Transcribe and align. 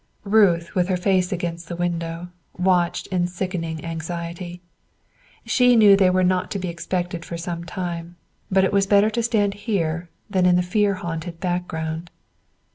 Ruth, 0.25 0.73
with 0.73 0.87
her 0.87 0.97
face 0.97 1.31
against 1.31 1.67
the 1.67 1.75
window, 1.75 2.29
watched 2.57 3.05
in 3.13 3.27
sickening 3.27 3.85
anxiety. 3.85 4.59
She 5.45 5.75
knew 5.75 5.95
they 5.95 6.09
were 6.09 6.23
not 6.23 6.49
to 6.49 6.57
be 6.57 6.69
expected 6.69 7.23
for 7.23 7.37
some 7.37 7.65
time, 7.65 8.15
but 8.49 8.63
it 8.63 8.73
was 8.73 8.87
better 8.87 9.11
to 9.11 9.21
stand 9.21 9.53
here 9.53 10.09
than 10.27 10.47
in 10.47 10.55
the 10.55 10.63
fear 10.63 10.95
haunted 10.95 11.39
background. 11.39 12.09